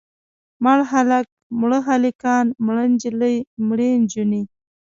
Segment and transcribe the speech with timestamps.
[0.63, 1.25] مړ هلک،
[1.59, 3.35] مړه هلکان، مړه نجلۍ،
[3.67, 4.41] مړې نجونې.